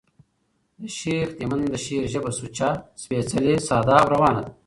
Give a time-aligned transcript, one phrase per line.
[0.79, 2.69] د شېخ تیمن د شعر ژبه سوچه،
[3.01, 4.51] سپېڅلې، ساده او روانه ده.